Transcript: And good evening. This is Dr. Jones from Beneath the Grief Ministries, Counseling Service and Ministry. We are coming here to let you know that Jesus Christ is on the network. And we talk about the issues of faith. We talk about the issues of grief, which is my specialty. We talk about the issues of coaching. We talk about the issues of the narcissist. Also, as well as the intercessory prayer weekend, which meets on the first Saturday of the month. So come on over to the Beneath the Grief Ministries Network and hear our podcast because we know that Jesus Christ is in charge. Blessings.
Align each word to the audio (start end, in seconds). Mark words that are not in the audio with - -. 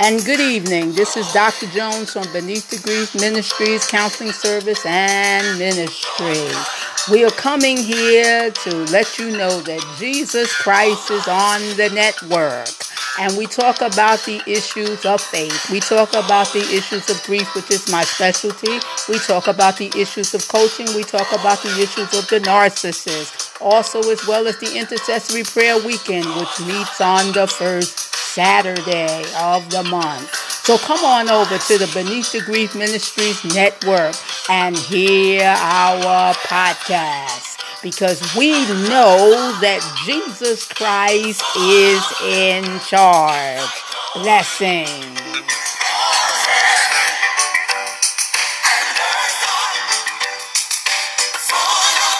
And 0.00 0.24
good 0.24 0.38
evening. 0.38 0.92
This 0.92 1.16
is 1.16 1.26
Dr. 1.32 1.66
Jones 1.66 2.12
from 2.12 2.32
Beneath 2.32 2.70
the 2.70 2.78
Grief 2.78 3.16
Ministries, 3.16 3.84
Counseling 3.84 4.30
Service 4.30 4.86
and 4.86 5.58
Ministry. 5.58 6.46
We 7.10 7.24
are 7.24 7.30
coming 7.30 7.76
here 7.76 8.52
to 8.52 8.76
let 8.92 9.18
you 9.18 9.32
know 9.32 9.60
that 9.62 9.84
Jesus 9.98 10.54
Christ 10.54 11.10
is 11.10 11.26
on 11.26 11.60
the 11.76 11.90
network. 11.92 12.68
And 13.18 13.36
we 13.36 13.46
talk 13.46 13.80
about 13.80 14.20
the 14.20 14.40
issues 14.46 15.04
of 15.04 15.20
faith. 15.20 15.68
We 15.68 15.80
talk 15.80 16.10
about 16.10 16.52
the 16.52 16.60
issues 16.60 17.10
of 17.10 17.20
grief, 17.24 17.52
which 17.56 17.72
is 17.72 17.90
my 17.90 18.04
specialty. 18.04 18.78
We 19.08 19.18
talk 19.18 19.48
about 19.48 19.78
the 19.78 19.90
issues 19.98 20.32
of 20.32 20.46
coaching. 20.46 20.86
We 20.94 21.02
talk 21.02 21.32
about 21.32 21.60
the 21.64 21.74
issues 21.82 22.14
of 22.14 22.28
the 22.28 22.38
narcissist. 22.38 23.60
Also, 23.60 23.98
as 24.12 24.24
well 24.28 24.46
as 24.46 24.58
the 24.58 24.78
intercessory 24.78 25.42
prayer 25.42 25.84
weekend, 25.84 26.26
which 26.36 26.60
meets 26.60 27.00
on 27.00 27.32
the 27.32 27.48
first 27.48 28.17
Saturday 28.38 29.24
of 29.40 29.68
the 29.68 29.82
month. 29.82 30.32
So 30.64 30.78
come 30.78 31.04
on 31.04 31.28
over 31.28 31.58
to 31.58 31.76
the 31.76 31.90
Beneath 31.92 32.30
the 32.30 32.40
Grief 32.40 32.76
Ministries 32.76 33.44
Network 33.52 34.14
and 34.48 34.78
hear 34.78 35.42
our 35.42 36.34
podcast 36.34 37.58
because 37.82 38.22
we 38.36 38.52
know 38.52 39.58
that 39.60 39.82
Jesus 40.06 40.68
Christ 40.68 41.42
is 41.56 42.04
in 42.22 42.78
charge. 42.78 43.68
Blessings. 44.14 45.67